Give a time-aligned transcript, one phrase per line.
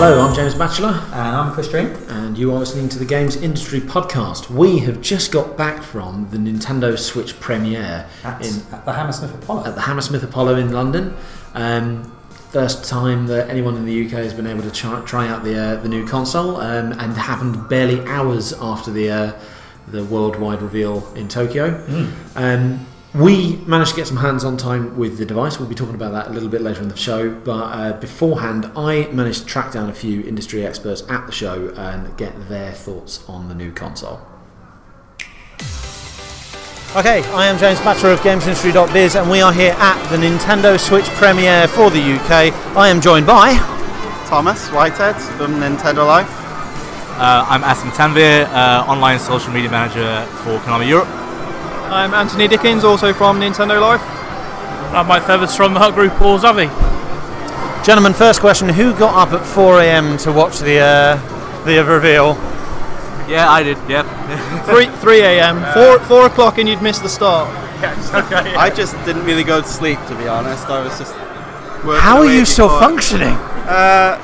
[0.00, 1.88] Hello, I'm James Batchelor, And I'm Chris Dring.
[2.06, 4.48] and you are listening to the Games Industry Podcast.
[4.48, 9.34] We have just got back from the Nintendo Switch premiere At, in, at the Hammersmith
[9.34, 9.64] Apollo.
[9.64, 11.16] at the Hammersmith Apollo in London.
[11.54, 12.04] Um,
[12.52, 15.58] first time that anyone in the UK has been able to try, try out the
[15.58, 19.32] uh, the new console, um, and happened barely hours after the uh,
[19.88, 21.70] the worldwide reveal in Tokyo.
[21.86, 22.12] Mm.
[22.36, 22.86] Um,
[23.18, 25.58] we managed to get some hands-on time with the device.
[25.58, 27.30] We'll be talking about that a little bit later in the show.
[27.30, 31.74] But uh, beforehand, I managed to track down a few industry experts at the show
[31.76, 34.20] and get their thoughts on the new console.
[36.96, 41.06] Okay, I am James Batchelor of GamesIndustry.biz, and we are here at the Nintendo Switch
[41.10, 42.54] premiere for the UK.
[42.76, 43.56] I am joined by.
[44.28, 46.30] Thomas Whitehead from Nintendo Life.
[47.18, 51.17] Uh, I'm Asim Tanvir, uh, online social media manager for Konami Europe.
[51.90, 54.02] I'm Anthony Dickens, also from Nintendo Life.
[54.94, 56.68] I'm Mike Fethers from the Hut Group Paul Zavvi.
[57.84, 60.16] Gentlemen, first question: Who got up at 4 a.m.
[60.18, 62.34] to watch the uh, the reveal?
[63.28, 63.78] Yeah, I did.
[63.88, 64.02] Yeah.
[64.66, 65.60] 3 3 a.m.
[65.74, 67.48] Four four o'clock, and you'd miss the start.
[67.80, 68.12] Yes.
[68.12, 68.52] Okay.
[68.52, 68.58] Yeah.
[68.58, 70.66] I just didn't really go to sleep, to be honest.
[70.68, 71.14] I was just.
[71.14, 73.34] How are away you still before- functioning?
[73.68, 74.18] Uh,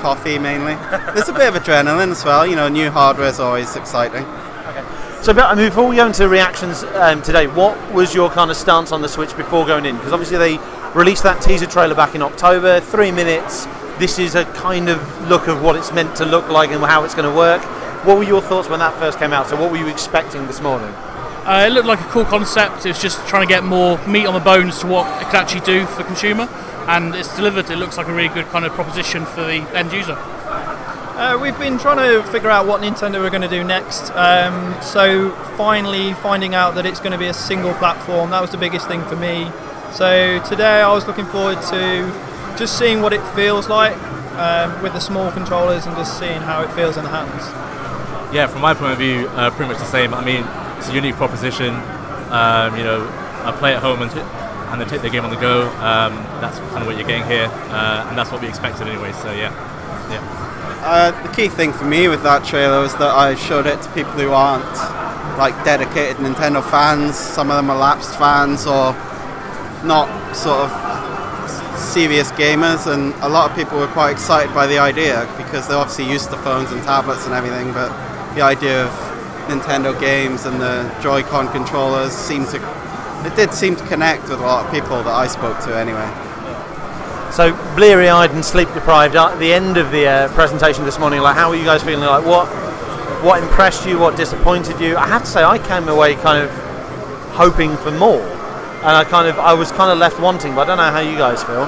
[0.00, 0.74] coffee mainly.
[1.14, 2.46] There's a bit of adrenaline as well.
[2.46, 4.24] You know, new hardware is always exciting.
[5.20, 8.52] So, but, I mean, before we go into reactions um, today, what was your kind
[8.52, 9.96] of stance on the Switch before going in?
[9.96, 10.58] Because obviously they
[10.94, 13.66] released that teaser trailer back in October, three minutes.
[13.98, 17.02] This is a kind of look of what it's meant to look like and how
[17.02, 17.60] it's going to work.
[18.06, 19.48] What were your thoughts when that first came out?
[19.48, 20.88] So, what were you expecting this morning?
[20.88, 22.86] Uh, it looked like a cool concept.
[22.86, 25.40] It was just trying to get more meat on the bones to what it could
[25.40, 26.48] actually do for the consumer,
[26.86, 27.68] and it's delivered.
[27.70, 30.16] It looks like a really good kind of proposition for the end user.
[31.18, 34.12] Uh, we've been trying to figure out what Nintendo are going to do next.
[34.12, 38.52] Um, so finally finding out that it's going to be a single platform, that was
[38.52, 39.50] the biggest thing for me.
[39.90, 43.96] So today I was looking forward to just seeing what it feels like
[44.38, 47.42] um, with the small controllers and just seeing how it feels in the hands.
[48.32, 50.14] yeah, from my point of view, uh, pretty much the same.
[50.14, 50.44] I mean,
[50.78, 51.74] it's a unique proposition.
[52.30, 53.02] Um, you know,
[53.42, 55.62] I play at home and, t- and then take the game on the go.
[55.82, 59.10] Um, that's kind of what you're getting here, uh, and that's what we expected anyway.
[59.10, 59.50] So yeah,
[60.12, 60.37] yeah.
[60.80, 63.88] Uh, the key thing for me with that trailer was that I showed it to
[63.90, 64.64] people who aren't
[65.36, 67.16] like dedicated Nintendo fans.
[67.16, 68.92] Some of them are lapsed fans or
[69.84, 70.06] not
[70.36, 70.70] sort of
[71.78, 75.76] serious gamers, and a lot of people were quite excited by the idea because they're
[75.76, 77.72] obviously used to phones and tablets and everything.
[77.72, 77.90] But
[78.34, 78.90] the idea of
[79.48, 82.58] Nintendo games and the Joy-Con controllers seemed to
[83.26, 86.27] it did seem to connect with a lot of people that I spoke to anyway.
[87.30, 91.20] So, bleary eyed and sleep deprived at the end of the uh, presentation this morning,
[91.20, 92.04] like, how were you guys feeling?
[92.04, 92.48] Like, what
[93.22, 93.98] what impressed you?
[93.98, 94.96] What disappointed you?
[94.96, 96.50] I have to say, I came away kind of
[97.34, 98.20] hoping for more.
[98.78, 101.00] And I kind of, I was kind of left wanting, but I don't know how
[101.00, 101.66] you guys feel.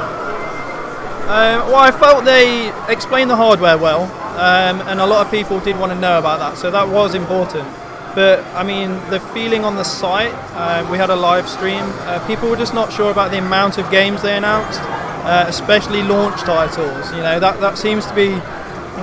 [1.30, 4.02] Uh, well, I felt they explained the hardware well,
[4.34, 7.14] um, and a lot of people did want to know about that, so that was
[7.14, 7.68] important.
[8.16, 11.84] But I mean, the feeling on the site, uh, we had a live stream.
[12.02, 14.80] Uh, people were just not sure about the amount of games they announced,
[15.30, 17.10] uh, especially launch titles.
[17.12, 18.32] You know, that that seems to be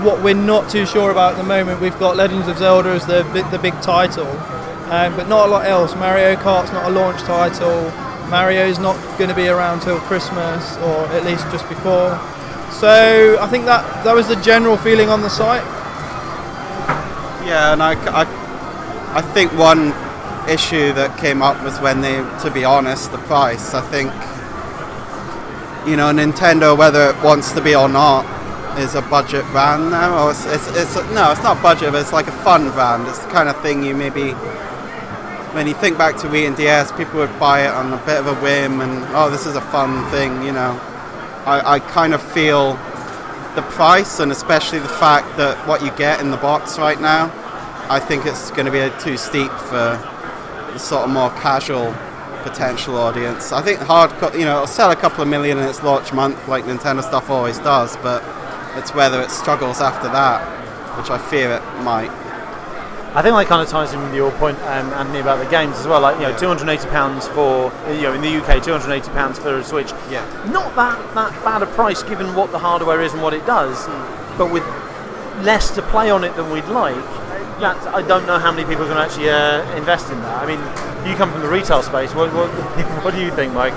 [0.03, 1.79] what we're not too sure about at the moment.
[1.79, 4.27] We've got Legends of Zelda as the the big title,
[4.91, 5.95] um, but not a lot else.
[5.95, 7.91] Mario Kart's not a launch title.
[8.29, 12.19] Mario's not going to be around till Christmas, or at least just before.
[12.71, 15.63] So I think that that was the general feeling on the site.
[17.47, 18.25] Yeah, and I, I,
[19.17, 19.93] I think one
[20.49, 23.73] issue that came up was when they, to be honest, the price.
[23.73, 24.11] I think,
[25.87, 28.25] you know, Nintendo, whether it wants to be or not,
[28.77, 30.25] is a budget brand now.
[30.25, 33.07] Or it's, it's, it's no, it's not budget, but it's like a fun brand.
[33.07, 34.31] It's the kind of thing you maybe,
[35.53, 38.17] when you think back to Wii and DS, people would buy it on a bit
[38.17, 40.79] of a whim, and oh, this is a fun thing, you know.
[41.45, 42.73] I, I kind of feel
[43.55, 47.31] the price and especially the fact that what you get in the box right now,
[47.89, 49.97] I think it's going to be too steep for
[50.73, 51.95] the sort of more casual
[52.43, 53.51] potential audience.
[53.51, 56.47] I think hardcore, you know, it'll sell a couple of million in its launch month,
[56.47, 58.23] like Nintendo stuff always does, but
[58.77, 60.41] it's whether it struggles after that,
[60.97, 62.11] which I fear it might.
[63.15, 65.79] I think that kind of ties in with your point, um, Anthony, about the games
[65.79, 66.01] as well.
[66.01, 68.93] Like, you know, two hundred eighty pounds for, you know, in the UK, two hundred
[68.93, 69.91] eighty pounds for a Switch.
[70.09, 70.23] Yeah.
[70.51, 73.87] Not that that bad a price given what the hardware is and what it does,
[74.37, 74.63] but with
[75.43, 76.95] less to play on it than we'd like.
[77.59, 80.43] That I don't know how many people are going to actually uh, invest in that.
[80.43, 80.59] I mean,
[81.09, 82.13] you come from the retail space.
[82.13, 82.49] What, what,
[83.03, 83.73] what do you think, Mike?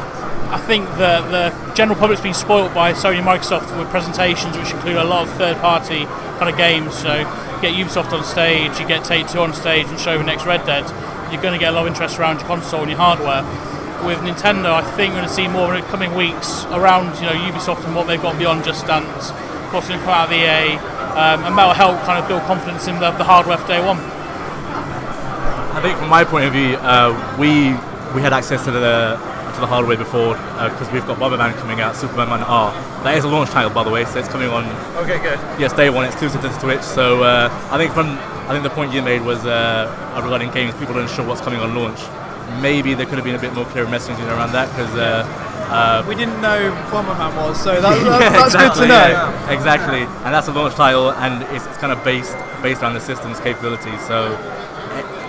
[0.51, 4.73] I think the the general public's been spoilt by Sony and Microsoft with presentations which
[4.73, 6.05] include a lot of third-party
[6.43, 6.93] kind of games.
[6.99, 10.25] So you get Ubisoft on stage, you get Take Two on stage, and show the
[10.25, 10.85] next Red Dead.
[11.33, 13.45] You're going to get a lot of interest around your console and your hardware.
[14.05, 17.31] With Nintendo, I think we're going to see more in the coming weeks around you
[17.31, 19.31] know Ubisoft and what they've got beyond Just Dance.
[19.71, 20.75] course, going to come out of EA,
[21.13, 23.85] um, and that will help kind of build confidence in the, the hardware for day
[23.85, 23.99] one.
[25.77, 27.73] I think from my point of view, uh, we
[28.15, 29.19] we had access to the
[29.55, 30.35] to the hardware before
[30.71, 32.73] because uh, we've got Bomberman coming out, Superman R.
[33.03, 34.65] That is a launch title, by the way, so it's coming on.
[35.03, 35.39] Okay, good.
[35.59, 36.83] Yes, day one, It's exclusive to Switch.
[36.83, 39.87] So uh, I think from I think the point you made was uh,
[40.23, 42.01] regarding games, people don't sure what's coming on launch.
[42.61, 44.95] Maybe there could have been a bit more clear messaging around that because.
[45.71, 46.59] Uh, we didn't know
[46.91, 49.09] Bomberman was, so that, that, yeah, that's exactly, good to know.
[49.09, 52.93] yeah, exactly, and that's a launch title, and it's, it's kind of based based on
[52.93, 54.01] the system's capabilities.
[54.07, 54.35] So,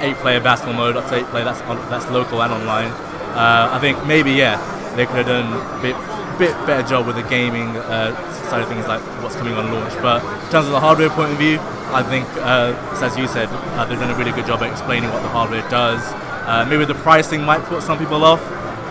[0.02, 1.46] eight player basketball mode up to eight player.
[1.46, 2.90] That's on, that's local and online.
[3.38, 4.58] Uh, I think maybe yeah,
[4.96, 5.96] they could have done a bit
[6.40, 8.18] bit better job with the gaming uh,
[8.50, 9.94] side of things, like what's coming on launch.
[10.02, 11.60] But in terms of the hardware point of view,
[11.94, 13.48] I think uh, as you said,
[13.78, 16.02] uh, they've done a really good job at explaining what the hardware does.
[16.50, 18.42] Uh, maybe the pricing might put some people off,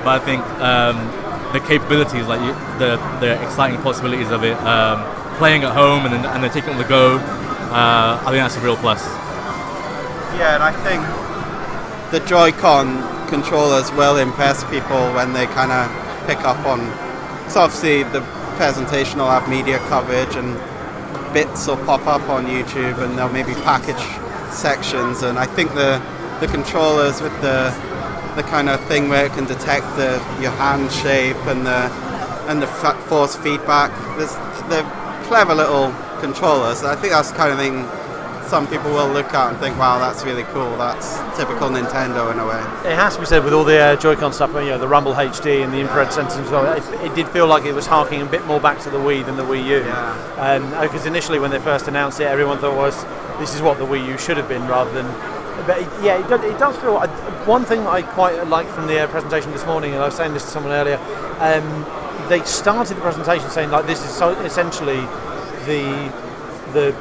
[0.05, 0.97] but I think um,
[1.53, 5.03] the capabilities, like you, the the exciting possibilities of it, um,
[5.39, 7.17] playing at home and then, and then taking it on the go,
[7.73, 9.03] uh, I think that's a real plus.
[10.39, 11.03] Yeah, and I think
[12.13, 15.87] the Joy-Con controllers will impress people when they kind of
[16.27, 16.81] pick up on.
[17.49, 18.21] So obviously the
[18.57, 20.55] presentation will have media coverage and
[21.33, 24.03] bits will pop up on YouTube and they'll maybe package
[24.53, 25.23] sections.
[25.23, 26.03] And I think the
[26.41, 27.71] the controllers with the
[28.37, 31.91] the kind of thing where it can detect the your hand shape and the
[32.49, 32.67] and the
[33.09, 33.91] force feedback.
[34.17, 34.35] There's
[34.69, 34.89] they're
[35.25, 36.83] clever little controllers.
[36.83, 37.87] I think that's the kind of thing
[38.51, 42.39] some people will look at and think, "Wow, that's really cool." That's typical Nintendo in
[42.41, 42.61] a way.
[42.91, 45.15] It has to be said with all the uh, Joy-Con stuff, you know, the Rumble
[45.15, 46.67] HD and the infrared sensors as well.
[46.75, 49.25] It, it, did feel like it was harking a bit more back to the Wii
[49.25, 49.79] than the Wii U.
[49.79, 50.81] Yeah.
[50.83, 53.05] Because um, initially, when they first announced it, everyone thought was
[53.39, 55.40] this is what the Wii U should have been, rather than.
[55.67, 56.97] But yeah, it does, it does feel.
[56.97, 57.09] Uh,
[57.47, 60.33] one thing I quite like from the uh, presentation this morning, and I was saying
[60.33, 60.99] this to someone earlier.
[61.39, 61.87] Um,
[62.29, 65.01] they started the presentation saying like this is so essentially
[65.67, 66.13] the
[66.73, 66.95] the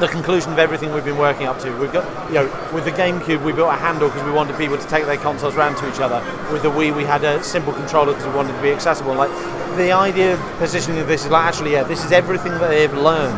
[0.00, 1.76] the conclusion of everything we've been working up to.
[1.78, 4.78] We've got, you know, with the GameCube, we built a handle because we wanted people
[4.78, 6.22] to take their consoles around to each other.
[6.52, 9.14] With the Wii, we had a simple controller because we wanted to be accessible.
[9.14, 9.30] Like
[9.76, 13.36] the idea of positioning this is like actually, yeah, this is everything that they've learned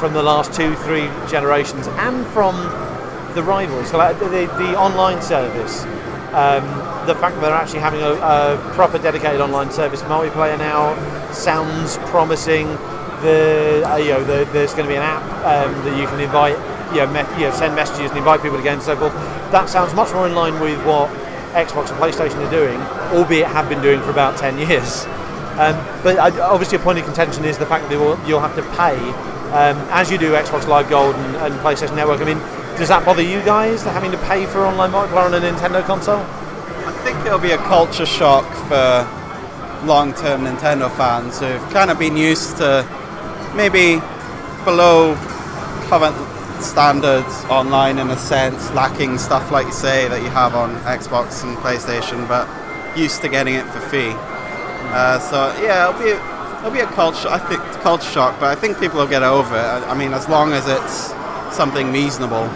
[0.00, 2.56] from the last two, three generations, and from
[3.34, 3.90] the rivals.
[3.90, 5.84] The, the, online service.
[6.34, 6.64] Um,
[7.06, 10.94] the fact that they're actually having a, a proper dedicated online service multiplayer now
[11.32, 12.66] sounds promising
[13.22, 16.20] the, uh, you know, the, there's going to be an app um, that you can
[16.20, 16.56] invite,
[16.92, 19.12] you know, me, you know, send messages and invite people to games and so forth.
[19.52, 21.08] That sounds much more in line with what
[21.54, 22.80] Xbox and PlayStation are doing,
[23.16, 25.06] albeit have been doing for about 10 years.
[25.54, 28.56] Um, but uh, obviously, a point of contention is the fact that you'll, you'll have
[28.56, 28.98] to pay,
[29.54, 32.20] um, as you do Xbox Live Gold and, and PlayStation Network.
[32.20, 32.38] I mean,
[32.76, 36.18] does that bother you guys, having to pay for online multiplayer on a Nintendo console?
[36.18, 39.06] I think it'll be a culture shock for
[39.86, 42.86] long-term Nintendo fans who've kind of been used to
[43.54, 44.00] maybe
[44.64, 45.14] below
[45.88, 46.16] current
[46.62, 51.44] standards online in a sense, lacking stuff like you say that you have on Xbox
[51.44, 52.48] and PlayStation, but
[52.96, 54.12] used to getting it for free.
[54.96, 57.28] Uh, so yeah, it'll be a, it'll be a culture.
[57.28, 59.58] I think culture shock, but I think people will get over it.
[59.58, 61.12] I, I mean, as long as it's
[61.54, 62.48] something reasonable,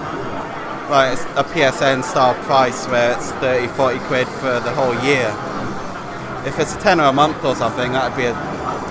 [0.90, 5.28] like it's a PSN style price where it's 30, 40 quid for the whole year.
[6.46, 8.34] If it's a tenner a month or something, that'd be a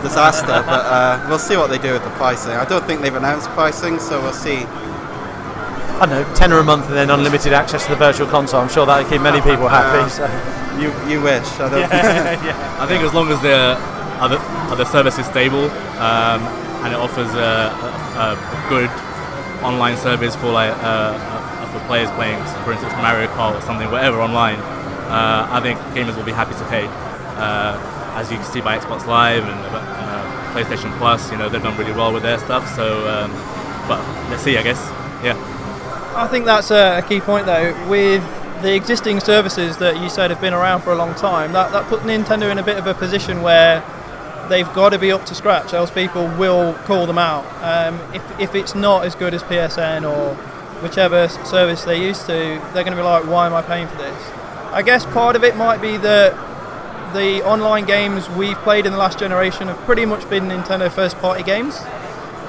[0.03, 0.47] disaster.
[0.65, 2.51] but uh, we'll see what they do with the pricing.
[2.51, 4.65] I don't think they've announced pricing, so we'll see.
[5.97, 8.61] I don't know, tenner a month and then unlimited access to the virtual console.
[8.61, 10.05] I'm sure that'll keep many people happy.
[10.05, 10.57] Uh, so.
[10.77, 11.47] You you wish.
[11.59, 11.81] I don't.
[11.89, 12.77] Yeah, yeah.
[12.79, 13.75] I think as long as the
[14.21, 14.37] other
[14.69, 16.41] other service is stable um,
[16.85, 18.89] and it offers a, a, a good
[19.63, 21.36] online service for like uh, uh,
[21.77, 24.59] for players playing, for instance, Mario Kart or something, whatever online,
[25.09, 26.87] uh, I think gamers will be happy to pay.
[27.37, 27.77] Uh,
[28.15, 31.77] as you can see by Xbox Live and uh, PlayStation Plus, you know they've done
[31.77, 32.67] really well with their stuff.
[32.75, 33.31] So, um,
[33.87, 34.79] but let's see, I guess.
[35.23, 35.35] Yeah.
[36.15, 37.73] I think that's a key point though.
[37.87, 38.23] With
[38.63, 41.85] the existing services that you said have been around for a long time, that, that
[41.87, 43.83] put Nintendo in a bit of a position where
[44.49, 47.45] they've got to be up to scratch, else people will call them out.
[47.61, 50.35] Um, if, if it's not as good as PSN or
[50.81, 52.33] whichever service they're used to,
[52.73, 54.31] they're going to be like, why am I paying for this?
[54.71, 56.33] I guess part of it might be that
[57.13, 61.17] the online games we've played in the last generation have pretty much been Nintendo first
[61.17, 61.79] party games.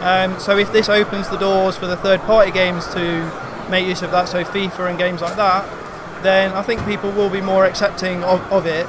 [0.00, 4.02] Um, so if this opens the doors for the third party games to make use
[4.02, 5.64] of that, so FIFA and games like that,
[6.22, 8.86] then I think people will be more accepting of, of it.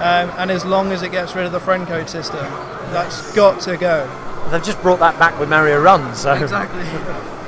[0.00, 2.44] Um, and as long as it gets rid of the friend code system,
[2.90, 4.08] that's got to go.
[4.50, 6.32] They've just brought that back with Mario Run, so.
[6.34, 6.82] Exactly.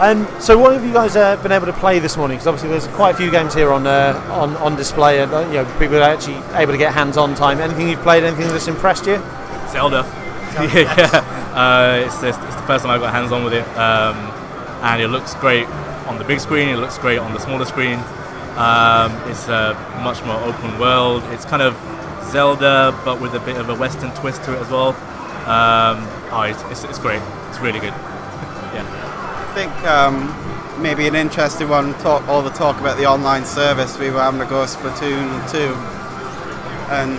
[0.00, 2.36] And so, what have you guys uh, been able to play this morning?
[2.36, 5.40] Because obviously, there's quite a few games here on uh, on, on display, and uh,
[5.48, 7.60] you know, people are actually able to get hands-on time.
[7.60, 8.22] Anything you've played?
[8.22, 9.16] Anything that's impressed you?
[9.70, 10.06] Zelda.
[10.72, 11.24] yeah,
[11.54, 14.16] uh, it's, it's, it's the first time I've got hands on with it, um,
[14.82, 15.66] and it looks great
[16.06, 16.68] on the big screen.
[16.68, 17.98] It looks great on the smaller screen.
[18.56, 21.22] Um, it's a much more open world.
[21.32, 21.74] It's kind of
[22.30, 24.90] Zelda, but with a bit of a Western twist to it as well.
[25.46, 27.22] Um, oh, it's, it's, it's great.
[27.50, 27.94] It's really good.
[28.74, 29.17] yeah.
[29.48, 31.94] I think um, maybe an interesting one.
[31.94, 33.98] Talk, all the talk about the online service.
[33.98, 35.58] We were having to go Splatoon 2,
[36.92, 37.12] and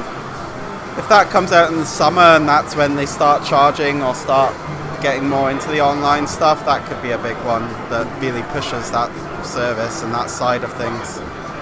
[0.99, 4.53] if that comes out in the summer and that's when they start charging or start
[5.01, 8.91] getting more into the online stuff, that could be a big one that really pushes
[8.91, 9.09] that
[9.43, 11.17] service and that side of things.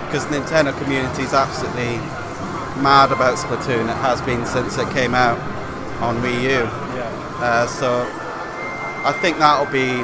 [0.05, 1.95] Because Nintendo community is absolutely
[2.83, 3.87] mad about Splatoon.
[3.87, 5.39] It has been since it came out
[6.01, 6.49] on Wii U.
[6.49, 7.07] Yeah.
[7.39, 8.03] Uh, so
[9.05, 10.03] I think that'll be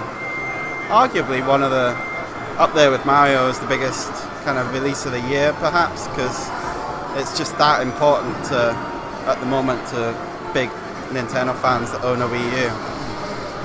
[0.89, 1.95] arguably one of the
[2.59, 4.11] up there with Mario as the biggest
[4.45, 6.49] kind of release of the year, perhaps, because
[7.19, 8.75] it's just that important to
[9.25, 10.13] at the moment to
[10.53, 10.69] big
[11.09, 12.69] Nintendo fans that own a Wii U.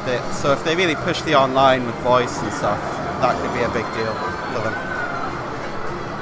[0.06, 2.80] They, so if they really push the online with voice and stuff,
[3.20, 4.14] that could be a big deal
[4.54, 4.74] for them.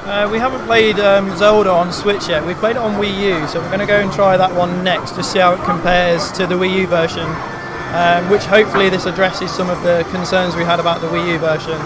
[0.07, 2.45] Uh, we haven't played um, Zelda on Switch yet.
[2.45, 4.83] We've played it on Wii U, so we're going to go and try that one
[4.83, 7.27] next to see how it compares to the Wii U version.
[7.87, 11.39] Um, which hopefully this addresses some of the concerns we had about the Wii U
[11.39, 11.79] version.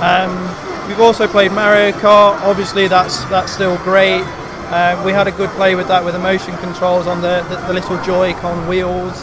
[0.00, 2.40] Um, we've also played Mario Kart.
[2.40, 4.24] Obviously, that's that's still great.
[4.72, 7.56] Um, we had a good play with that with the motion controls on the, the,
[7.66, 9.14] the little Joy-Con wheels.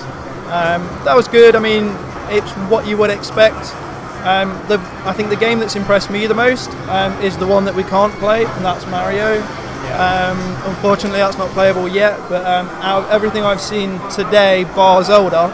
[0.48, 1.56] Um, that was good.
[1.56, 1.96] I mean,
[2.30, 3.74] it's what you would expect.
[4.24, 7.66] Um, the, I think the game that's impressed me the most um, is the one
[7.66, 9.42] that we can't play, and that's Mario.
[9.98, 10.38] Um,
[10.70, 12.18] unfortunately, that's not playable yet.
[12.30, 15.50] But um, out of everything I've seen today, bar Zelda,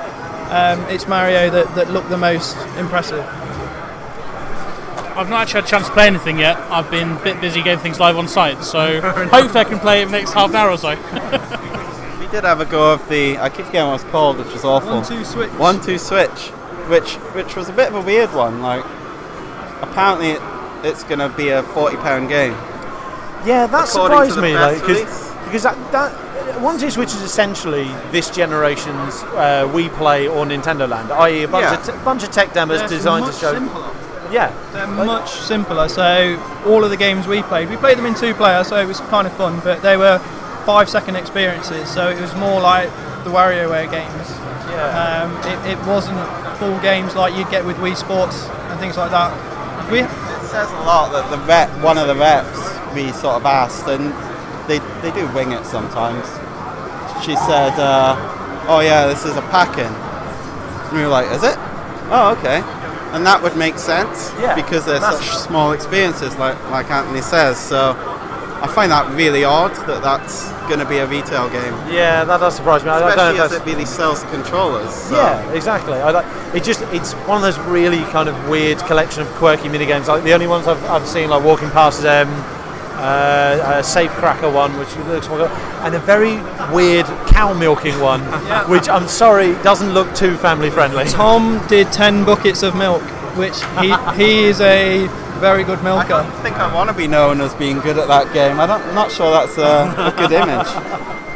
[0.50, 3.25] um, it's Mario that, that looked the most impressive.
[5.18, 6.58] I've not actually had a chance to play anything yet.
[6.70, 10.04] I've been a bit busy getting things live on site, so hopefully I can play
[10.04, 10.92] it the next half an hour or so.
[12.20, 14.63] We did have a go of the I keep forgetting what it's called, which was
[14.63, 14.92] awful.
[14.92, 15.50] One, two, switch.
[15.51, 16.50] One two switch,
[16.89, 18.62] which which was a bit of a weird one.
[18.62, 18.86] Like
[19.82, 20.42] apparently it,
[20.84, 22.51] it's going to be a forty pound game.
[23.46, 26.27] Yeah, that According surprised me, like, cause, because that, that
[26.60, 31.48] One Two Switch is essentially this generation's uh, Wii Play or Nintendo Land, i.e., a
[31.48, 31.74] bunch, Yeah.
[31.80, 33.54] of t- bunch of tech demos They're designed to show.
[33.54, 33.89] simpler.
[34.32, 35.88] Yeah, They're Like- much simpler.
[35.89, 38.86] So all of the games we played, we played them in two player, so it
[38.88, 39.62] was kind of fun.
[39.63, 40.20] But they were
[40.66, 42.89] five second experiences, so it was more like
[43.24, 44.27] the WarioWare games.
[44.70, 45.24] yeah.
[45.24, 46.20] Um, it, it wasn't
[46.58, 49.32] full games like you'd get with Wii Sports and things like that.
[49.92, 50.10] We It
[50.51, 52.60] says a lot that the rep, one of the reps,
[52.94, 54.13] we sort of asked, and
[54.68, 56.28] they they do wing it sometimes.
[57.24, 58.16] She said, uh,
[58.68, 61.56] "Oh yeah, this is a pack-in," and we were like, "Is it?
[62.10, 62.62] Oh okay."
[63.16, 67.58] And that would make sense Yeah, because they're such small experiences, like like Anthony says.
[67.58, 67.96] So
[68.62, 72.40] I find that really odd that that's going to be a retail game, yeah, that
[72.40, 72.90] does surprise me.
[72.90, 74.94] I, I don't know especially if as it really sells the controllers.
[74.94, 75.16] So.
[75.16, 75.94] Yeah, exactly.
[75.94, 76.64] I like it.
[76.64, 80.08] Just it's one of those really kind of weird collection of quirky mini games.
[80.08, 82.28] Like the only ones I've, I've seen like walking past is um,
[82.98, 85.48] uh, a safe cracker one, which looks more,
[85.86, 86.38] and a very
[86.74, 88.22] weird cow milking one,
[88.70, 91.06] which I'm sorry doesn't look too family friendly.
[91.06, 93.04] Tom did ten buckets of milk,
[93.38, 95.08] which he he is a
[95.39, 96.13] very good milker.
[96.13, 98.60] I don't think I want to be known as being good at that game.
[98.60, 100.68] I don't, I'm not sure that's a, a good image.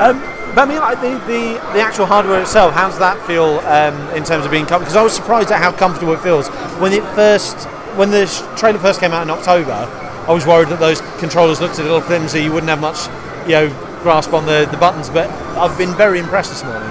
[0.00, 0.18] Um,
[0.54, 3.94] but I mean, like the, the, the actual hardware itself, how does that feel um,
[4.16, 4.84] in terms of being comfortable?
[4.86, 6.48] Because I was surprised at how comfortable it feels
[6.80, 7.68] when it first,
[7.98, 9.86] when the sh- trailer first came out in October.
[10.30, 12.44] I was worried that those controllers looked a little flimsy.
[12.44, 13.10] You wouldn't have much,
[13.48, 13.68] you know,
[14.04, 15.10] grasp on the, the buttons.
[15.10, 16.88] But I've been very impressed this morning.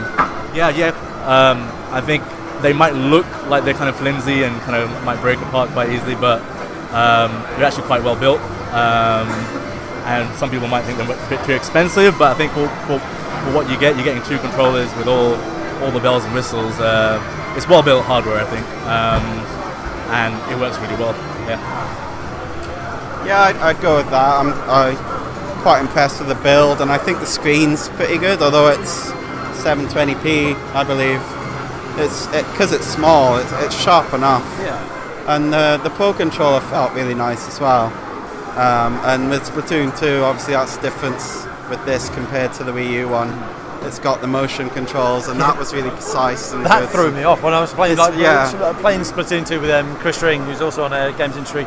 [0.51, 0.89] Yeah, yeah.
[1.23, 1.63] Um,
[1.95, 2.21] I think
[2.61, 5.89] they might look like they're kind of flimsy and kind of might break apart quite
[5.89, 6.41] easily, but
[6.91, 8.41] um, they're actually quite well built.
[8.75, 9.31] Um,
[10.03, 12.99] and some people might think they're a bit too expensive, but I think for, for,
[12.99, 15.35] for what you get, you're getting two controllers with all
[15.79, 16.77] all the bells and whistles.
[16.77, 17.23] Uh,
[17.55, 19.23] it's well built hardware, I think, um,
[20.11, 21.15] and it works really well.
[21.47, 22.08] Yeah.
[23.29, 24.39] Yeah, I'd, I'd go with that.
[24.39, 24.95] I'm I,
[25.61, 29.11] quite impressed with the build, and I think the screen's pretty good, although it's
[29.61, 31.21] 720p, I believe.
[32.03, 34.43] It's because it's small, it's, it's sharp enough.
[34.59, 35.35] Yeah.
[35.35, 37.87] And uh, the Pro controller felt really nice as well.
[38.57, 42.91] Um, and with Splatoon 2, obviously that's the difference with this compared to the Wii
[42.93, 43.29] U one.
[43.85, 46.89] It's got the motion controls, and that was really precise and That good.
[46.89, 48.51] threw me off when I was playing It's- like yeah.
[48.59, 51.65] uh, playing Splatoon 2 with um, Chris Dring, who's also on a games industry.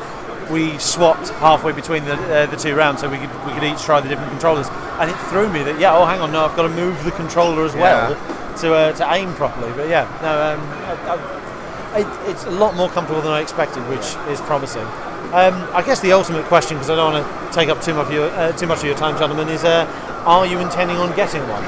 [0.51, 3.83] We swapped halfway between the, uh, the two rounds, so we could we could each
[3.83, 4.69] try the different controllers,
[5.01, 7.13] and it threw me that yeah, oh hang on, no, I've got to move the
[7.13, 8.15] controller as well
[8.59, 9.73] to uh, to aim properly.
[9.75, 10.61] But yeah, no, um,
[11.09, 14.85] I, I, it's a lot more comfortable than I expected, which is promising.
[15.33, 18.09] Um, I guess the ultimate question, because I don't want to take up too much
[18.09, 19.87] of your uh, too much of your time, gentlemen, is uh,
[20.27, 21.65] are you intending on getting one?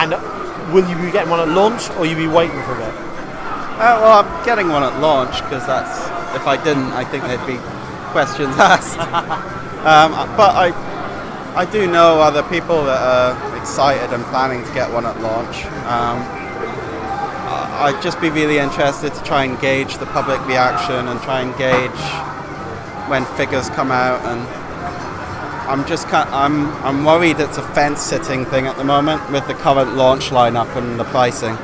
[0.00, 0.12] And
[0.72, 2.94] will you be getting one at launch, or you be waiting for it?
[3.74, 6.14] Uh, well, I'm getting one at launch because that's.
[6.34, 7.62] If I didn't, I think there'd be
[8.14, 8.98] questions asked.
[9.82, 10.70] um, but I,
[11.56, 15.66] I do know other people that are excited and planning to get one at launch.
[15.90, 16.22] Um,
[17.74, 21.50] I'd just be really interested to try and gauge the public reaction and try and
[21.58, 22.02] gauge
[23.10, 24.24] when figures come out.
[24.24, 24.40] And
[25.68, 29.46] I'm just kind I'm I'm worried it's a fence sitting thing at the moment with
[29.48, 31.58] the current launch lineup and the pricing.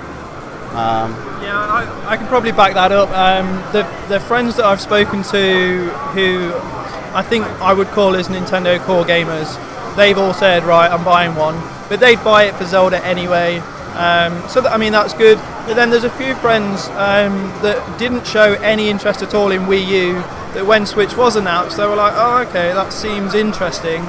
[0.71, 1.13] Um,
[1.43, 3.11] Yeah, I, I can probably back that up.
[3.11, 6.53] Um, the the friends that I've spoken to, who
[7.13, 9.51] I think I would call as Nintendo core gamers,
[9.97, 11.57] they've all said, right, I'm buying one,
[11.89, 13.59] but they'd buy it for Zelda anyway.
[13.97, 15.39] Um, so that, I mean that's good.
[15.67, 19.63] But then there's a few friends um, that didn't show any interest at all in
[19.63, 20.13] Wii U.
[20.55, 24.03] That when Switch was announced, they were like, oh okay, that seems interesting.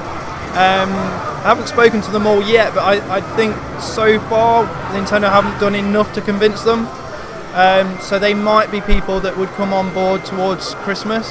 [0.52, 5.30] Um, I haven't spoken to them all yet, but I, I think so far Nintendo
[5.30, 6.86] haven't done enough to convince them.
[7.54, 11.30] Um, so they might be people that would come on board towards Christmas.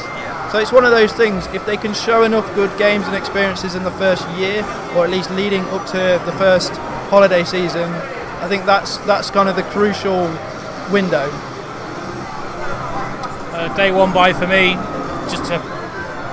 [0.51, 1.46] So it's one of those things.
[1.54, 4.63] If they can show enough good games and experiences in the first year,
[4.96, 6.72] or at least leading up to the first
[7.10, 7.90] holiday season,
[8.42, 10.24] I think that's that's kind of the crucial
[10.92, 11.30] window.
[13.54, 14.74] Uh, day one buy for me,
[15.30, 15.58] just to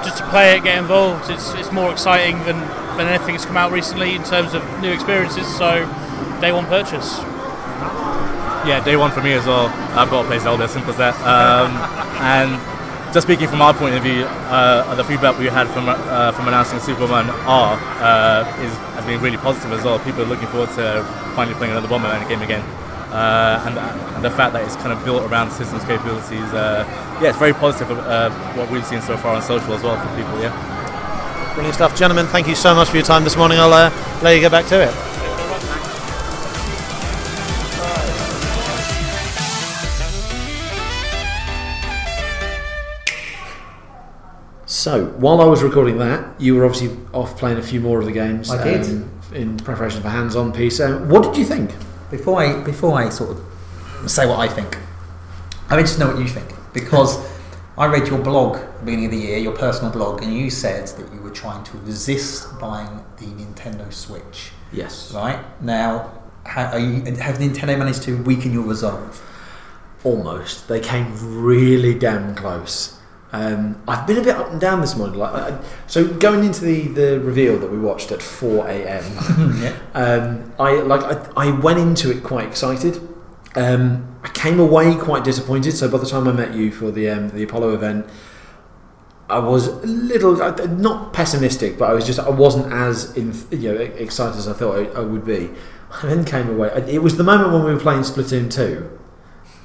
[0.05, 1.31] just to play it, get involved.
[1.31, 2.57] It's it's more exciting than
[2.99, 5.47] than anything that's come out recently in terms of new experiences.
[5.57, 5.87] So
[6.41, 7.19] day one purchase.
[8.67, 9.69] Yeah, day one for me as well.
[9.97, 11.15] I've got to play Zelda, simple as that.
[11.23, 11.73] Um,
[12.21, 16.33] and just speaking from our point of view, uh, the feedback we had from uh,
[16.33, 19.99] from announcing Superman R uh, is has been really positive as well.
[20.01, 21.03] People are looking forward to
[21.35, 22.63] finally playing another Bomberman game again.
[23.09, 26.85] Uh, and, and the fact that it's kind of built around systems capabilities, uh,
[27.23, 27.91] yeah, it's very positive.
[27.91, 30.39] Uh, what we've seen so far on social as well for people.
[30.43, 30.78] Yeah.
[31.59, 32.29] Brilliant stuff, gentlemen.
[32.29, 33.59] Thank you so much for your time this morning.
[33.59, 33.91] I'll uh,
[34.23, 34.95] let you get back to it.
[44.67, 48.07] So, while I was recording that, you were obviously off playing a few more of
[48.07, 48.53] the games.
[48.53, 48.87] I did.
[48.87, 50.79] um, in preparation for hands-on piece.
[50.79, 51.73] Um, what did you think?
[52.13, 54.79] Before I before I sort of say what I think,
[55.71, 57.19] I'm interested to know what you think because
[57.79, 60.51] I read your blog at the beginning of the year, your personal blog, and you
[60.51, 64.51] said that you were trying to resist buying the Nintendo Switch.
[64.73, 65.13] Yes.
[65.15, 66.13] Right now,
[66.45, 69.23] are you, have Nintendo managed to weaken your resolve?
[70.03, 70.67] Almost.
[70.67, 72.99] They came really damn close.
[73.31, 75.17] Um, I've been a bit up and down this morning.
[75.17, 79.05] Like, I, so going into the, the reveal that we watched at four a.m.
[79.63, 79.77] yeah.
[79.95, 81.03] um, I like
[81.37, 83.01] I, I went into it quite excited.
[83.59, 85.73] Um, I came away quite disappointed.
[85.73, 88.07] So by the time I met you for the um, the Apollo event,
[89.29, 90.37] I was a little
[90.69, 94.53] not pessimistic, but I was just I wasn't as in, you know excited as I
[94.53, 95.51] thought I, I would be.
[95.91, 96.69] I then came away.
[96.89, 98.99] It was the moment when we were playing Splatoon two,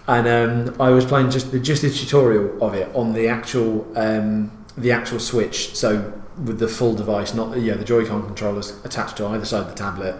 [0.08, 3.88] and um, I was playing just the just the tutorial of it on the actual
[3.96, 5.76] um, the actual Switch.
[5.76, 9.70] So with the full device, not yeah the Joy-Con controllers attached to either side of
[9.70, 10.16] the tablet,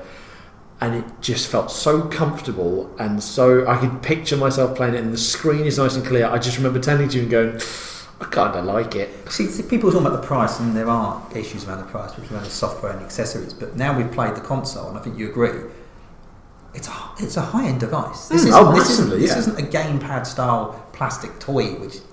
[0.84, 5.14] and it just felt so comfortable and so I could picture myself playing it, and
[5.14, 6.26] the screen is nice and clear.
[6.28, 7.62] I just remember turning to you and going,
[8.22, 9.10] I kind of like it.
[9.32, 12.12] See, see, people are talking about the price, and there are issues around the price,
[12.12, 13.54] particularly around the software and accessories.
[13.54, 15.60] But now we've played the console, and I think you agree.
[16.74, 18.28] It's a it's a high end device.
[18.28, 21.96] This Mm, isn't oh, this isn't massively, this isn't a gamepad style plastic toy, which
[21.98, 22.04] it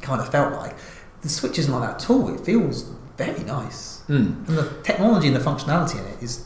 [0.00, 0.74] kind of felt like.
[1.22, 2.32] The Switch isn't like that at all.
[2.34, 2.84] It feels
[3.18, 4.46] very nice, Mm.
[4.48, 6.44] and the technology and the functionality in it is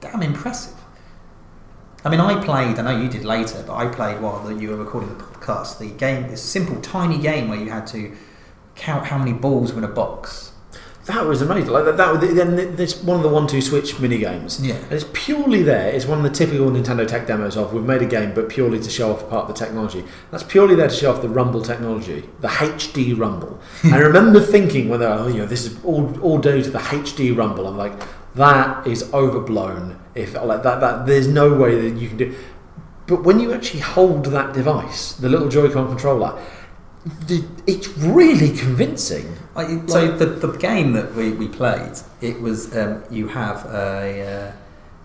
[0.00, 0.74] damn impressive.
[2.04, 2.78] I mean, I played.
[2.78, 5.78] I know you did later, but I played while the- you were recording the podcast.
[5.78, 8.12] The game, this simple, tiny game where you had to
[8.74, 10.52] count how many balls were in a box.
[11.06, 11.70] That was amazing.
[11.70, 14.60] Like that, that then this one of the one-two switch mini games.
[14.64, 14.74] Yeah.
[14.76, 15.88] And it's purely there.
[15.88, 18.78] It's one of the typical Nintendo tech demos of we've made a game, but purely
[18.78, 20.04] to show off part of the technology.
[20.30, 23.58] That's purely there to show off the Rumble technology, the HD Rumble.
[23.82, 26.70] and I remember thinking when they're, oh, you know, this is all all due to
[26.70, 27.66] the HD Rumble.
[27.66, 27.92] I'm like,
[28.34, 29.98] that is overblown.
[30.14, 32.34] If like that, that there's no way that you can do.
[33.06, 36.40] But when you actually hold that device, the little Joy-Con controller,
[37.66, 39.36] it's really convincing.
[39.56, 44.22] I, so the, the game that we, we played, it was um, you have a
[44.22, 44.52] uh,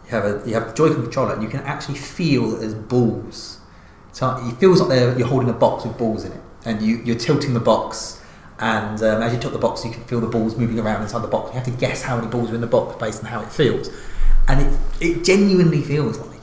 [0.05, 2.73] you have a you have a Joy-Con controller, and you can actually feel that there's
[2.75, 3.59] balls.
[4.11, 7.17] So it feels like you're holding a box with balls in it, and you, you're
[7.17, 8.21] tilting the box.
[8.59, 11.21] And um, as you tilt the box, you can feel the balls moving around inside
[11.21, 11.49] the box.
[11.49, 13.51] You have to guess how many balls are in the box based on how it
[13.51, 13.89] feels,
[14.47, 16.39] and it, it genuinely feels like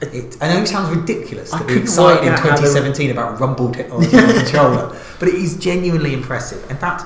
[0.00, 0.14] it.
[0.14, 2.62] It, I know it sounds ridiculous I to be excited in work out how they-
[2.62, 6.70] 2017 about rumble technology on the controller, but it is genuinely impressive.
[6.70, 7.02] In fact,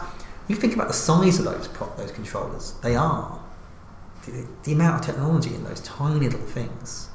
[0.49, 3.41] you think about the size of those pro- those controllers; they are
[4.27, 7.09] the, the amount of technology in those tiny little things.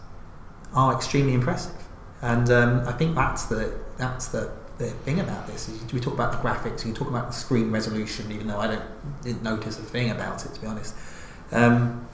[0.73, 1.75] are extremely impressive.
[2.21, 5.69] And um, I think that's the that's the, the thing about this.
[5.69, 8.67] Is we talk about the graphics, you talk about the screen resolution, even though I
[8.67, 10.95] don't didn't notice a thing about it to be honest.
[11.51, 12.07] Um,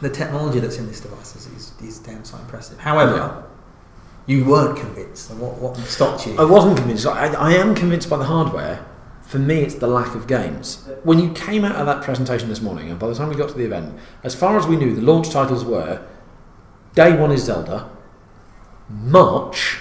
[0.00, 2.78] the technology that's in this device is, is, is damn so impressive.
[2.78, 3.44] However,
[4.26, 5.30] you weren't convinced.
[5.30, 6.36] And what, what stopped you?
[6.38, 7.06] I wasn't convinced.
[7.06, 8.84] I, I am convinced by the hardware.
[9.22, 10.86] For me, it's the lack of games.
[11.02, 13.48] When you came out of that presentation this morning, and by the time we got
[13.48, 16.06] to the event, as far as we knew, the launch titles were
[16.94, 17.90] Day one is Zelda,
[18.88, 19.78] March,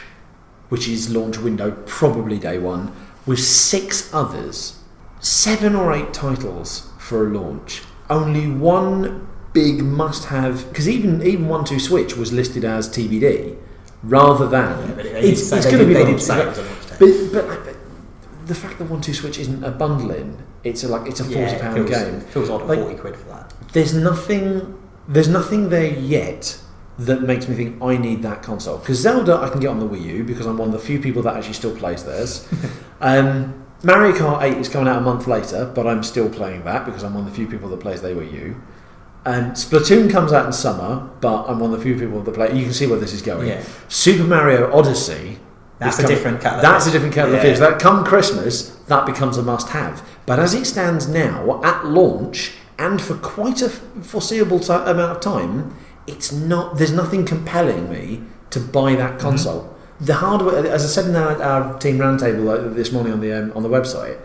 [0.73, 2.91] which is launch window, probably day one,
[3.27, 4.79] with six others,
[5.19, 7.83] seven or eight titles for a launch.
[8.09, 13.55] Only one big must-have, because even even one two Switch was listed as TBD,
[14.01, 16.57] rather than Yeah, did it's, it's going to be they did launched, say but- was
[16.57, 16.95] a launch day.
[16.99, 17.75] but, but,
[18.47, 21.39] the fact that one two Switch isn't a bundling, it's a like it's a forty
[21.39, 22.19] Yeah, it pound feels, game.
[22.21, 23.53] feels odd at Like- 40 quid for that.
[23.73, 24.73] There's nothing.
[25.07, 26.57] There's nothing there yet
[27.05, 28.77] that makes me think I need that console.
[28.77, 30.99] Because Zelda, I can get on the Wii U because I'm one of the few
[30.99, 32.47] people that actually still plays theirs.
[33.01, 36.85] um, Mario Kart 8 is coming out a month later, but I'm still playing that
[36.85, 38.61] because I'm one of the few people that plays their Wii U.
[39.25, 42.53] And Splatoon comes out in summer, but I'm one of the few people that play.
[42.53, 43.47] You can see where this is going.
[43.47, 43.63] Yeah.
[43.87, 45.39] Super Mario Odyssey.
[45.79, 47.59] That's a coming- different kettle That's a different kettle of fish.
[47.59, 50.07] That come Christmas, that becomes a must-have.
[50.25, 55.19] But as it stands now, at launch and for quite a foreseeable ti amount of
[55.19, 55.75] time,
[56.07, 56.77] it's not.
[56.77, 59.75] There's nothing compelling me to buy that console.
[59.99, 63.51] The hardware, as I said in our, our team roundtable this morning on the um,
[63.55, 64.19] on the website,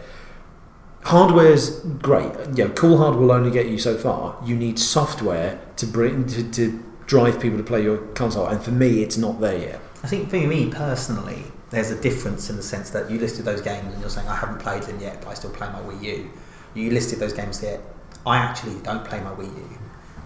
[1.05, 2.33] hardware's great.
[2.55, 4.37] Yeah, cool hardware will only get you so far.
[4.45, 8.73] You need software to bring to, to drive people to play your console, and for
[8.73, 9.81] me, it's not there yet.
[10.03, 13.61] I think for me personally, there's a difference in the sense that you listed those
[13.61, 16.03] games and you're saying I haven't played them yet, but I still play my Wii
[16.03, 16.31] U.
[16.75, 17.81] You listed those games there.
[18.25, 19.79] I actually don't play my Wii U,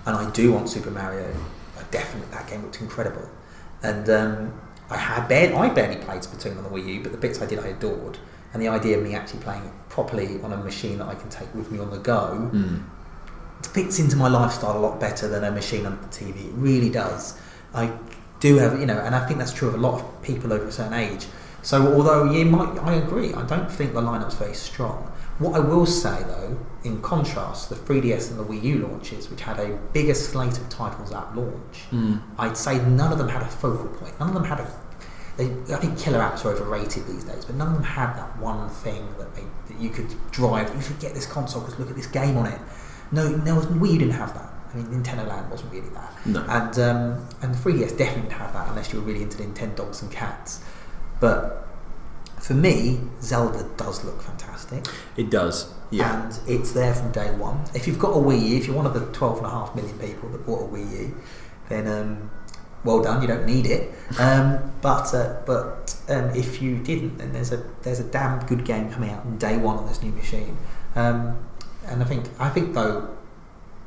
[0.06, 1.34] and I do want Super Mario.
[1.78, 3.28] I definitely that game looked incredible,
[3.82, 4.60] and um,
[4.90, 7.46] I had barely, I barely played Splatoon on the Wii U, but the bits I
[7.46, 8.18] did I adored.
[8.52, 11.30] And the idea of me actually playing it properly on a machine that I can
[11.30, 12.50] take with me on the go
[13.66, 16.48] fits into my lifestyle a lot better than a machine on the TV.
[16.48, 17.40] It really does.
[17.72, 17.92] I
[18.40, 20.66] do have, you know, and I think that's true of a lot of people over
[20.66, 21.26] a certain age.
[21.62, 23.32] So although you might, I agree.
[23.34, 25.10] I don't think the lineup's very strong.
[25.38, 29.40] What I will say though, in contrast, the 3DS and the Wii U launches, which
[29.42, 31.84] had a bigger slate of titles at launch,
[32.38, 34.18] I'd say none of them had a focal point.
[34.20, 34.70] None of them had a.
[35.38, 38.38] They, I think killer apps are overrated these days, but none of them had that
[38.38, 40.74] one thing that, they, that you could drive.
[40.74, 42.60] You should get this console because look at this game on it.
[43.12, 44.52] No, no, Wii U didn't have that.
[44.72, 46.26] I mean, Nintendo Land wasn't really that.
[46.26, 46.40] No.
[46.48, 49.76] And um, and the 3DS definitely didn't have that unless you were really into Nintendo
[49.76, 50.62] dogs and cats.
[51.22, 51.68] But
[52.40, 54.84] for me, Zelda does look fantastic.
[55.16, 55.72] It does.
[55.92, 56.24] Yeah.
[56.24, 57.62] And it's there from day one.
[57.76, 60.44] If you've got a Wii U, if you're one of the 12.5 million people that
[60.44, 61.16] bought a Wii U,
[61.68, 62.30] then um,
[62.82, 63.22] well done.
[63.22, 63.94] You don't need it.
[64.18, 68.64] Um, but uh, but um, if you didn't, then there's a there's a damn good
[68.64, 70.58] game coming out on day one on this new machine.
[70.96, 71.38] Um,
[71.86, 73.16] and I think I think though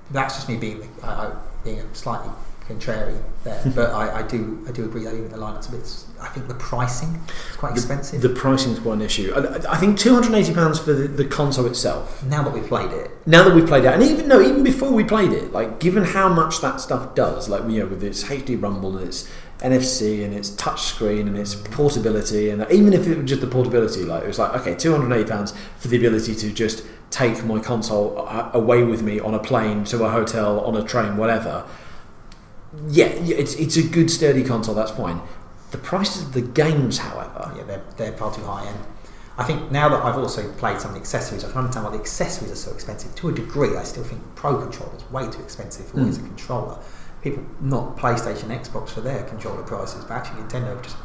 [0.10, 2.32] that's just me being I, I, being a slightly
[2.68, 6.06] contrary there, but I, I do I do agree that even the lineup's a bit.
[6.22, 8.22] I think the pricing is quite expensive.
[8.22, 9.34] The pricing is quite an issue.
[9.36, 12.24] I, I think two hundred and eighty pounds for the, the console itself.
[12.26, 14.92] now that we've played it, Now that we've played it, and even no, even before
[14.92, 18.24] we played it, like given how much that stuff does, like you know, with its
[18.24, 23.08] HD rumble and its NFC and its touch screen and its portability, and even if
[23.08, 25.54] it was just the portability, like it was like okay, two hundred and eighty pounds
[25.78, 29.84] for the ability to just take my console uh, away with me on a plane
[29.86, 31.66] to a hotel, on a train, whatever.
[32.90, 34.76] Yeah, yeah, it's it's a good sturdy console.
[34.76, 35.22] That's fine.
[35.72, 38.80] The prices of the games, however, yeah, they're, they're far too high end.
[39.38, 41.92] I think now that I've also played some of the accessories, I can understand why
[41.92, 43.14] the accessories are so expensive.
[43.16, 46.22] To a degree, I still think Pro Controller is way too expensive for as a
[46.22, 46.78] controller.
[47.22, 50.96] People, not PlayStation, Xbox for their controller prices, but actually Nintendo have just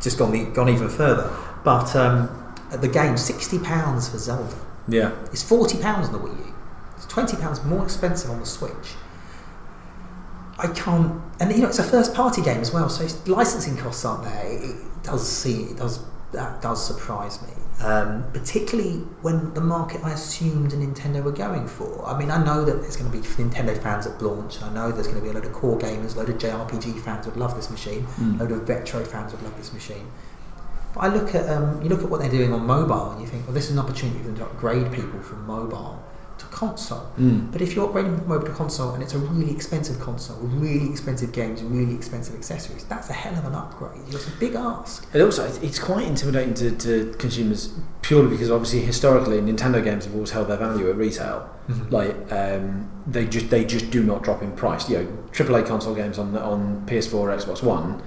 [0.00, 1.30] just gone the, gone even further.
[1.62, 4.56] But um, the game, sixty pounds for Zelda.
[4.88, 6.54] yeah, It's forty pounds on the Wii U.
[6.96, 8.94] It's twenty pounds more expensive on the Switch.
[10.62, 13.76] I can't, and you know it's a first party game as well, so it's- licensing
[13.76, 14.46] costs aren't there.
[14.46, 16.00] It, it does see, it does
[16.32, 17.48] that does surprise me,
[17.84, 22.06] um, particularly when the market I assumed Nintendo were going for.
[22.06, 24.72] I mean, I know that there's going to be Nintendo fans at launch, and I
[24.72, 27.26] know there's going to be a load of core gamers, a load of JRPG fans
[27.26, 30.06] would love this machine, a load of retro fans would love this machine.
[30.94, 33.26] But I look at um, you look at what they're doing on mobile, and you
[33.26, 36.02] think, well, this is an opportunity for them to upgrade people from mobile
[36.52, 37.10] console.
[37.18, 37.50] Mm.
[37.50, 40.52] But if you're upgrading from mobile to console and it's a really expensive console with
[40.52, 44.02] really expensive games, really expensive accessories, that's a hell of an upgrade.
[44.08, 45.06] It's a big ask.
[45.12, 50.14] And also, it's- quite intimidating to, to consumers purely because obviously historically Nintendo games have
[50.14, 51.48] always held their value at retail.
[51.90, 54.88] Like um, they just they just do not drop in price.
[54.90, 58.02] You know, AAA console games on on PS4 or Xbox One.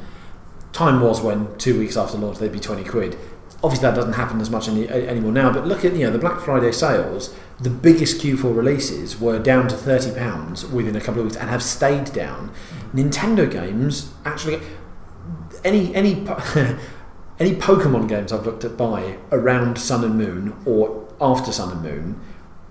[0.73, 3.17] Time was when two weeks after launch they'd be twenty quid.
[3.65, 5.51] Obviously, that doesn't happen as much any, anymore now.
[5.51, 7.33] But look at you know the Black Friday sales.
[7.59, 11.49] The biggest Q4 releases were down to thirty pounds within a couple of weeks and
[11.49, 12.51] have stayed down.
[12.93, 14.59] Nintendo games actually
[15.63, 16.11] any any
[17.39, 21.81] any Pokemon games I've looked at buy around Sun and Moon or after Sun and
[21.81, 22.21] Moon,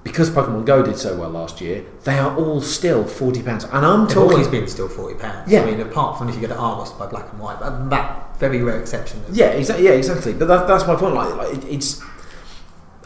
[0.03, 3.65] because Pokemon Go did so well last year, they are all still forty pounds.
[3.65, 4.33] And I'm They've talking.
[4.33, 5.51] always been still forty pounds.
[5.51, 5.63] Yeah.
[5.63, 8.34] I mean, apart from if you get it Argos by Black and White, but that
[8.49, 9.23] very rare exception.
[9.33, 9.87] Yeah, exactly.
[9.87, 10.35] Yeah, exactly.
[10.35, 11.15] But that, that's my point.
[11.15, 12.03] Like, like it, it's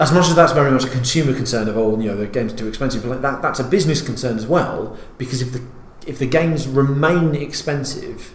[0.00, 2.52] as much as that's very much a consumer concern of oh, you know, the game's
[2.52, 3.04] too expensive.
[3.04, 5.62] Like that, that's a business concern as well because if the
[6.06, 8.34] if the games remain expensive,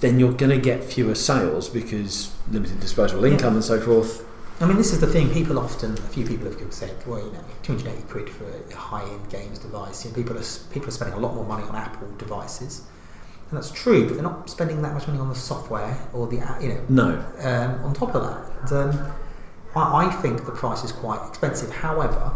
[0.00, 4.24] then you're going to get fewer sales because limited disposable income and so forth.
[4.60, 5.30] I mean, this is the thing.
[5.32, 9.28] People often, a few people have said, well, you know, 280 quid for a high-end
[9.28, 10.04] games device.
[10.04, 12.82] You know, people are people are spending a lot more money on Apple devices,
[13.52, 14.06] and that's true.
[14.06, 17.24] But they're not spending that much money on the software or the, you know, No.
[17.40, 18.72] um, on top of that.
[18.72, 19.12] And, um,
[19.76, 21.70] I, I think the price is quite expensive.
[21.70, 22.32] However,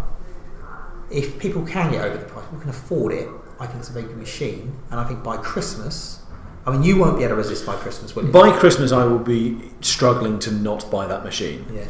[1.11, 3.29] if people can get over the price, people can afford it.
[3.59, 6.21] I think it's a very good machine, and I think by Christmas,
[6.67, 8.31] I mean, you won't be able to resist by Christmas, will you?
[8.33, 11.65] By Christmas, I will be struggling to not buy that machine.
[11.73, 11.85] yeah.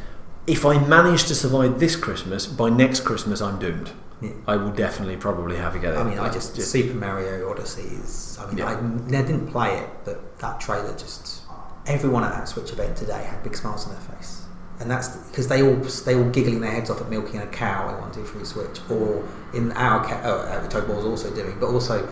[0.46, 3.90] If I manage to survive this Christmas, by next Christmas, I'm doomed.
[4.22, 4.31] Yeah.
[4.46, 5.94] I will definitely probably have a go.
[6.00, 8.38] I mean, I just Super Mario Odyssey is.
[8.40, 8.66] I mean, Yeah.
[8.68, 11.42] I, I didn't play it, but that trailer just.
[11.87, 14.42] Everyone at that Switch event today had big smiles on their face,
[14.81, 17.88] and that's because they all they all giggling their heads off at milking a cow
[17.94, 19.22] in one two three Switch, or
[19.55, 22.09] in our ca- oh, uh, Toad Ball's also doing, but also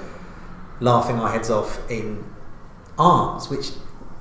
[0.80, 2.22] laughing our heads off in
[2.98, 3.72] Arms, which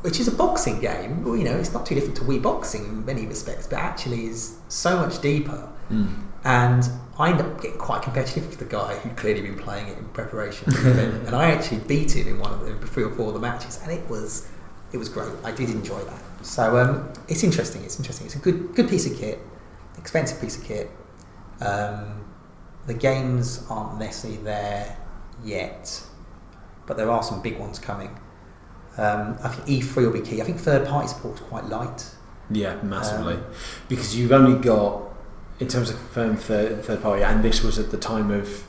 [0.04, 1.24] which is a boxing game.
[1.24, 4.26] Well, you know, it's not too different to Wii Boxing in many respects, but actually
[4.26, 5.70] is so much deeper.
[6.44, 9.98] And I end up getting quite competitive with the guy who'd clearly been playing it
[9.98, 10.72] in preparation.
[11.26, 13.80] And I actually beat him in one of the three or four of the matches,
[13.82, 14.48] and it was
[14.92, 15.32] it was great.
[15.44, 16.46] I did enjoy that.
[16.46, 17.84] So um, it's interesting.
[17.84, 18.28] It's interesting.
[18.28, 19.40] It's a good good piece of kit,
[19.98, 20.92] expensive piece of kit.
[21.62, 22.26] Um,
[22.88, 24.98] the games aren't necessarily there
[25.46, 26.04] yet,
[26.86, 28.20] but there are some big ones coming.
[28.98, 30.42] Um, I think E3 will be key.
[30.42, 32.10] I think third party support is quite light.
[32.52, 33.36] Yeah, massively.
[33.36, 33.44] Um,
[33.90, 35.02] because you've only got,
[35.60, 38.64] in terms of confirmed third, third party, and this was at the time of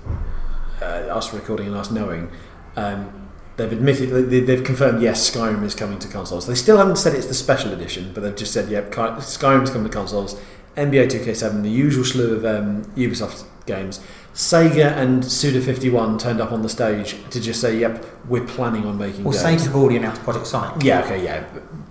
[0.80, 2.30] uh, us recording and us knowing,
[2.76, 6.46] um, they've admitted, they, they've confirmed, yes, Skyrim is coming to consoles.
[6.46, 9.90] They still haven't said it's the special edition, but they've just said, yep, Skyrim's coming
[9.90, 10.40] to consoles.
[10.76, 14.00] NBA 2K17, the usual slew of um, Ubisoft games.
[14.34, 18.98] Sega and Suda51 turned up on the stage to just say, yep, we're planning on
[18.98, 19.62] making Well, games.
[19.62, 20.82] Sega have already announced Project Sonic.
[20.82, 21.44] Yeah, okay, yeah.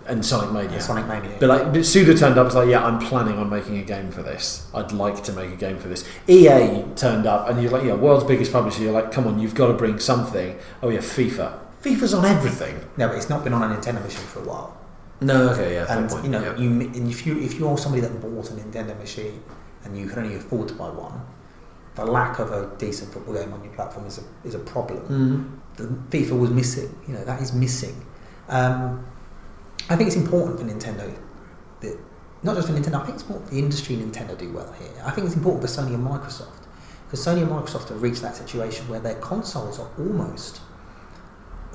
[0.08, 0.82] And Sonic Mania.
[0.82, 1.38] Sonic Mania.
[1.40, 2.46] But like, but Suda turned up.
[2.48, 4.68] Was like, yeah, I'm planning on making a game for this.
[4.74, 6.06] I'd like to make a game for this.
[6.28, 8.84] EA turned up, and you're like, yeah, world's biggest publisher.
[8.84, 10.60] You're like, come on, you've got to bring something.
[10.82, 11.58] Oh yeah, FIFA.
[11.82, 12.78] FIFA's on everything.
[12.98, 14.78] No, but it's not been on a Nintendo machine for a while.
[15.22, 16.58] No, okay, yeah, and you know, yeah.
[16.58, 19.42] you and if you if you're somebody that bought a Nintendo machine
[19.86, 21.22] and you can only afford to buy one,
[21.96, 25.02] the lack of a decent football game on your platform is a is a problem.
[25.08, 25.78] Mhm.
[25.78, 26.90] The FIFA was missing.
[27.08, 27.96] You know that is missing.
[28.50, 29.04] Um,
[29.90, 31.14] I think it's important for Nintendo
[31.82, 31.98] that
[32.44, 32.96] not just for Nintendo.
[33.02, 34.90] I think it's important for the industry Nintendo do well here.
[35.06, 36.62] I think it's important for Sony and Microsoft
[37.06, 40.62] because Sony and Microsoft have reached that situation where their consoles are almost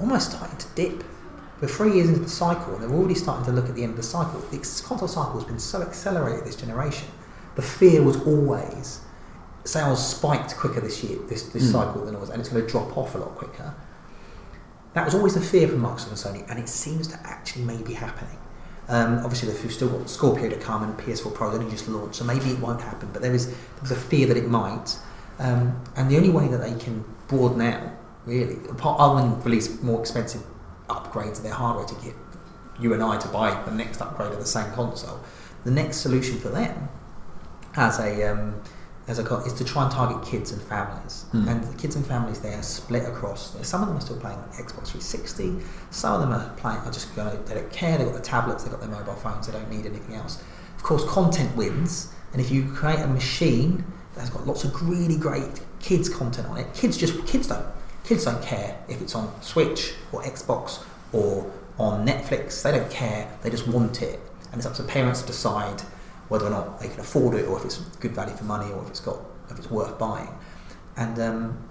[0.01, 1.05] almost starting to dip.
[1.61, 3.91] We're three years into the cycle, and they're already starting to look at the end
[3.91, 4.39] of the cycle.
[4.51, 7.09] The console cycle has been so accelerated this generation.
[7.57, 9.01] The fear was always
[9.69, 11.73] sales spiked quicker this year, this, this Mm.
[11.73, 13.75] cycle than it was, and it's going to drop off a lot quicker.
[14.95, 17.93] That was always the fear from Microsoft and Sony, and it seems to actually maybe
[17.93, 18.39] happening.
[18.89, 22.25] Um, obviously, we've still got Scorpio to come, and PS4 Pro's only just launched, so
[22.25, 23.11] maybe it won't happen.
[23.13, 24.97] But there is there's a fear that it might,
[25.39, 27.83] um, and the only way that they can broaden out,
[28.25, 30.43] really, apart other than release more expensive
[30.89, 32.15] upgrades of their hardware to get
[32.81, 35.21] you and I to buy the next upgrade of the same console,
[35.65, 36.89] the next solution for them
[37.77, 38.55] as a um,
[39.09, 41.25] as is to try and target kids and families.
[41.33, 41.49] Hmm.
[41.49, 43.57] And the kids and families they are split across.
[43.67, 45.57] Some of them are still playing Xbox 360.
[45.91, 46.79] Some of them are playing.
[46.81, 47.43] Are just going.
[47.47, 47.97] They don't care.
[47.97, 48.65] They've got the tablets.
[48.65, 49.47] They've got their mobile phones.
[49.47, 50.43] They don't need anything else.
[50.77, 52.13] Of course, content wins.
[52.33, 56.59] And if you create a machine that's got lots of really great kids content on
[56.59, 57.65] it, kids just kids don't
[58.05, 62.63] kids don't care if it's on Switch or Xbox or on Netflix.
[62.63, 63.31] They don't care.
[63.43, 64.21] They just want it,
[64.53, 65.83] and it's up to parents to decide
[66.29, 68.83] whether or not they can afford it or if it's good value for money or
[68.83, 69.19] if it's got
[69.51, 70.29] if it's worth buying.
[70.97, 71.69] and um,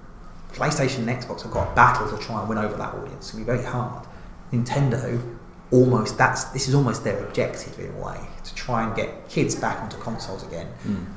[0.53, 3.27] PlayStation and Xbox have got a battle to try and win over that audience.
[3.27, 4.07] It's going to be very hard.
[4.51, 5.37] Nintendo
[5.69, 9.53] almost that's this is almost their objective in a way to try and get kids
[9.53, 10.67] back onto consoles again,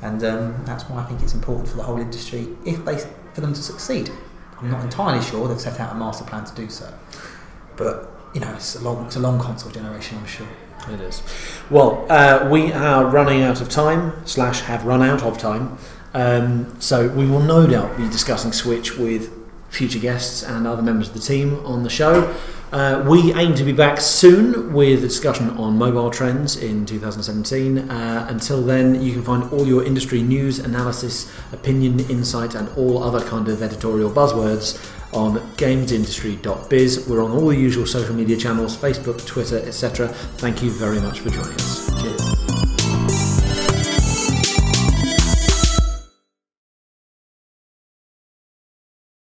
[0.03, 2.99] and um, that's why I think it's important for the whole industry if they
[3.33, 4.11] for them to succeed.
[4.59, 6.93] I'm not entirely sure they've set out a master plan to do so,
[7.77, 10.49] but you know it's a long it's a long console generation, I'm sure.
[10.89, 11.23] It is.
[11.71, 15.79] Well, uh, we are running out of time, slash, have run out of time.
[16.15, 19.33] Um, so we will no doubt be discussing Switch with
[19.69, 22.35] future guests and other members of the team on the show.
[22.73, 27.91] Uh, we aim to be back soon with a discussion on mobile trends in 2017.
[27.91, 33.03] Uh, until then, you can find all your industry news, analysis, opinion, insight, and all
[33.03, 34.79] other kind of editorial buzzwords
[35.13, 37.09] on gamesindustry.biz.
[37.09, 40.09] We're on all the usual social media channels Facebook, Twitter, etc.
[40.09, 42.03] Thank you very much for joining us.
[42.03, 42.40] Cheers.